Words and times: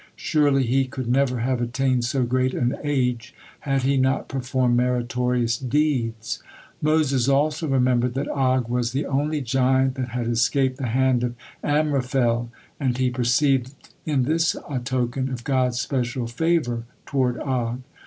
Surely 0.15 0.63
he 0.65 0.85
could 0.85 1.07
never 1.07 1.41
have 1.41 1.61
attained 1.61 2.03
so 2.03 2.23
great 2.23 2.55
an 2.55 2.75
age, 2.83 3.35
had 3.59 3.83
he 3.83 3.97
not 3.97 4.27
performed 4.27 4.75
meritorious 4.75 5.59
deeds." 5.59 6.41
Moses 6.81 7.27
also 7.29 7.67
remembered 7.67 8.15
that 8.15 8.27
Og 8.29 8.67
was 8.67 8.93
the 8.93 9.05
only 9.05 9.41
giant 9.41 9.93
that 9.93 10.07
had 10.09 10.27
escaped 10.27 10.77
the 10.77 10.87
hand 10.87 11.23
of 11.23 11.35
Amraphel, 11.63 12.49
and 12.79 12.97
he 12.97 13.11
perceived 13.11 13.75
in 14.03 14.23
this 14.23 14.55
a 14.67 14.79
token 14.79 15.29
of 15.29 15.43
God's 15.43 15.79
special 15.79 16.25
favor 16.25 16.85
toward 17.05 17.37
Og. 17.37 17.83